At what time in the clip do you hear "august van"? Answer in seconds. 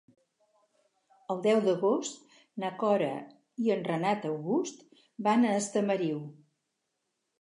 4.33-5.47